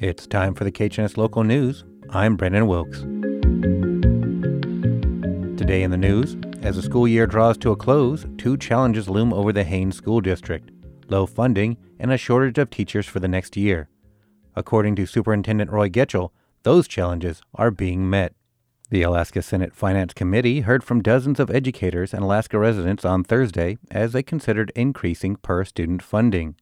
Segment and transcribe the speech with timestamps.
[0.00, 1.82] It's time for the KHNS Local News.
[2.10, 3.00] I'm Brendan Wilkes.
[5.58, 9.32] Today in the news, as the school year draws to a close, two challenges loom
[9.32, 10.70] over the Haines School District
[11.08, 13.88] low funding and a shortage of teachers for the next year.
[14.54, 16.30] According to Superintendent Roy Getchell,
[16.62, 18.34] those challenges are being met.
[18.90, 23.78] The Alaska Senate Finance Committee heard from dozens of educators and Alaska residents on Thursday
[23.90, 26.54] as they considered increasing per student funding.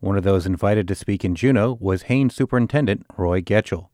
[0.00, 3.88] One of those invited to speak in Juneau was Haines Superintendent Roy Getchell.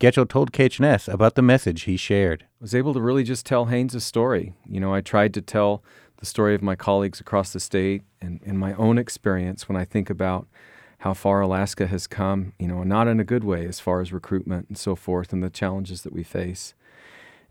[0.00, 2.42] Getchell told KHNS about the message he shared.
[2.42, 4.54] I was able to really just tell Haines' a story.
[4.68, 5.82] You know, I tried to tell
[6.16, 9.84] the story of my colleagues across the state and, and my own experience when I
[9.84, 10.48] think about
[10.98, 14.12] how far Alaska has come, you know, not in a good way as far as
[14.12, 16.74] recruitment and so forth and the challenges that we face.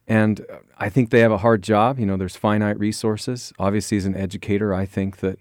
[0.09, 0.45] And
[0.77, 1.99] I think they have a hard job.
[1.99, 3.53] You know, there's finite resources.
[3.57, 5.39] Obviously, as an educator, I think that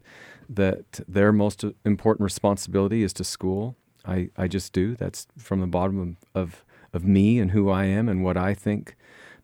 [0.49, 3.77] that their most important responsibility is to school.
[4.05, 4.95] I, I just do.
[4.95, 8.55] That's from the bottom of, of, of me and who I am and what I
[8.55, 8.97] think.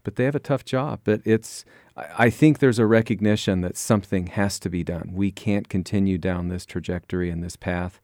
[0.05, 1.01] But they have a tough job.
[1.05, 1.65] But it's
[1.97, 5.11] I think there's a recognition that something has to be done.
[5.13, 8.01] We can't continue down this trajectory and this path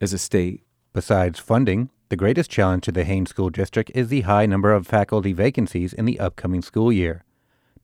[0.00, 0.62] as a state.
[0.92, 4.86] Besides funding, the greatest challenge to the Haines School District is the high number of
[4.86, 7.24] faculty vacancies in the upcoming school year.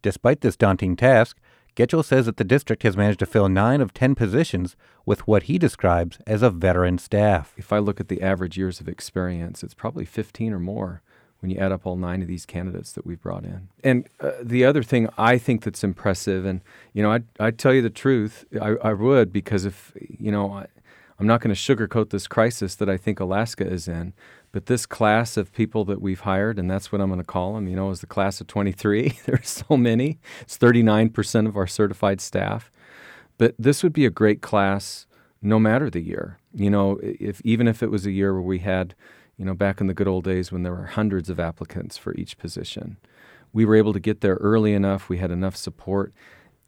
[0.03, 1.39] Despite this daunting task,
[1.77, 5.45] Getchell says that the district has managed to fill nine of ten positions with what
[5.45, 7.53] he describes as a veteran staff.
[7.57, 11.03] If I look at the average years of experience, it's probably 15 or more
[11.41, 13.69] when you add up all nine of these candidates that we've brought in.
[13.85, 16.63] And uh, the other thing I think that's impressive, and
[16.95, 20.65] you know, I I tell you the truth, I, I would because if you know,
[21.19, 24.13] I'm not going to sugarcoat this crisis that I think Alaska is in,
[24.53, 27.55] but this class of people that we've hired, and that's what I'm going to call
[27.55, 29.19] them, you know, is the class of 23.
[29.27, 30.19] There's so many.
[30.43, 32.71] It's 39% of our certified staff.
[33.39, 35.07] But this would be a great class
[35.43, 36.39] no matter the year.
[36.55, 38.95] You know, if even if it was a year where we had,
[39.37, 42.15] you know, back in the good old days when there were hundreds of applicants for
[42.15, 42.97] each position,
[43.53, 45.09] we were able to get there early enough.
[45.09, 46.13] We had enough support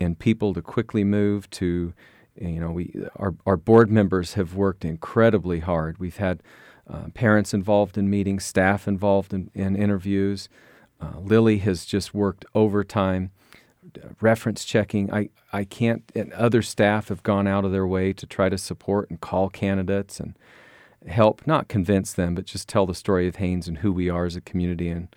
[0.00, 1.92] and people to quickly move to
[2.40, 5.98] you know, we our our board members have worked incredibly hard.
[5.98, 6.42] We've had
[6.88, 10.48] uh, parents involved in meetings, staff involved in, in interviews.
[11.00, 13.30] Uh, Lily has just worked overtime,
[14.20, 15.12] reference checking.
[15.12, 18.58] I, I can't, and other staff have gone out of their way to try to
[18.58, 20.36] support and call candidates and
[21.06, 24.24] help, not convince them, but just tell the story of Haines and who we are
[24.24, 25.14] as a community and,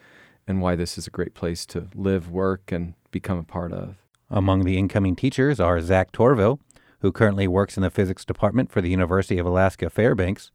[0.48, 3.96] and why this is a great place to live, work, and become a part of.
[4.30, 6.59] Among the incoming teachers are Zach Torville,
[7.01, 10.51] who currently works in the physics department for the University of Alaska Fairbanks,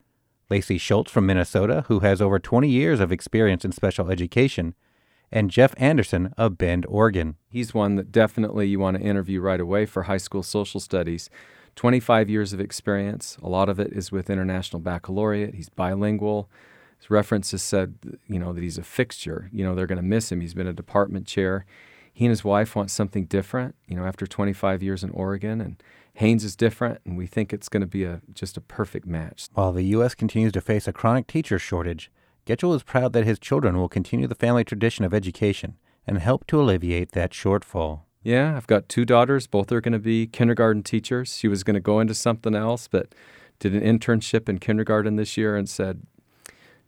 [0.48, 4.74] Lacey Schultz from Minnesota, who has over 20 years of experience in special education,
[5.32, 7.36] and Jeff Anderson of Bend, Oregon.
[7.48, 11.28] He's one that definitely you want to interview right away for high school social studies.
[11.74, 13.36] 25 years of experience.
[13.42, 15.54] A lot of it is with International Baccalaureate.
[15.54, 16.48] He's bilingual.
[16.98, 17.96] His references said,
[18.26, 19.50] you know, that he's a fixture.
[19.52, 20.40] You know, they're going to miss him.
[20.40, 21.66] He's been a department chair.
[22.12, 25.60] He and his wife want something different, you know, after 25 years in Oregon.
[25.60, 25.82] And
[26.16, 29.48] Haines is different, and we think it's going to be a just a perfect match.
[29.52, 30.14] While the U.S.
[30.14, 32.10] continues to face a chronic teacher shortage,
[32.46, 36.46] Getchell is proud that his children will continue the family tradition of education and help
[36.46, 38.00] to alleviate that shortfall.
[38.22, 39.46] Yeah, I've got two daughters.
[39.46, 41.36] Both are going to be kindergarten teachers.
[41.36, 43.14] She was going to go into something else, but
[43.58, 46.02] did an internship in kindergarten this year and said,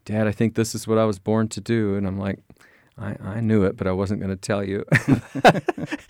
[0.06, 1.96] Dad, I think this is what I was born to do.
[1.96, 2.38] And I'm like,
[3.00, 4.84] I, I knew it, but I wasn't going to tell you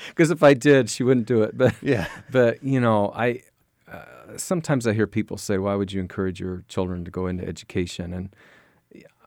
[0.09, 1.56] because if I did, she wouldn't do it.
[1.56, 3.43] But yeah, but you know, I
[3.91, 7.47] uh, sometimes I hear people say, "Why would you encourage your children to go into
[7.47, 8.34] education?" And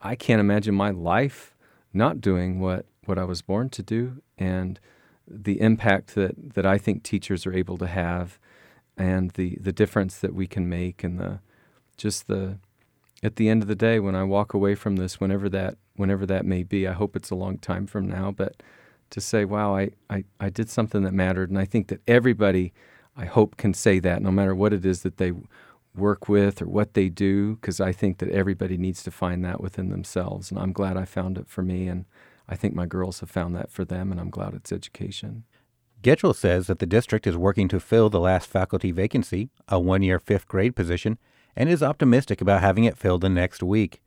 [0.02, 1.54] I can't imagine my life
[1.92, 4.80] not doing what what I was born to do, and
[5.26, 8.38] the impact that that I think teachers are able to have,
[8.96, 11.40] and the the difference that we can make, and the
[11.96, 12.58] just the
[13.22, 16.26] at the end of the day, when I walk away from this, whenever that whenever
[16.26, 18.62] that may be, I hope it's a long time from now, but
[19.10, 21.50] to say, wow, I, I, I did something that mattered.
[21.50, 22.72] And I think that everybody,
[23.16, 25.32] I hope, can say that no matter what it is that they
[25.94, 29.60] work with or what they do, because I think that everybody needs to find that
[29.60, 30.50] within themselves.
[30.50, 31.88] And I'm glad I found it for me.
[31.88, 32.06] And
[32.48, 34.10] I think my girls have found that for them.
[34.10, 35.44] And I'm glad it's education.
[36.02, 40.02] Getchell says that the district is working to fill the last faculty vacancy, a one
[40.02, 41.18] year fifth grade position,
[41.56, 44.00] and is optimistic about having it filled the next week.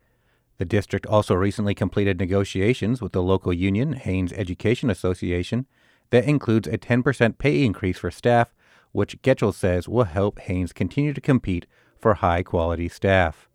[0.57, 5.65] The district also recently completed negotiations with the local union, Haines Education Association,
[6.12, 8.53] that includes a 10% pay increase for staff,
[8.92, 11.65] which Getchell says will help Haines continue to compete
[12.00, 13.50] for high quality staff.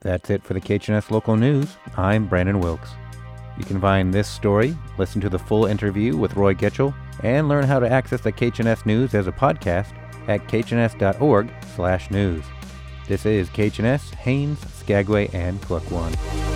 [0.00, 1.76] That's it for the KHNS Local News.
[1.96, 2.90] I'm Brandon Wilkes.
[3.58, 7.64] You can find this story, listen to the full interview with Roy Getchell, and learn
[7.64, 9.92] how to access the KHNS News as a podcast
[10.28, 12.44] at khns.org/news.
[13.06, 16.53] This is KHNS, Haines, Skagway, and Klukwan.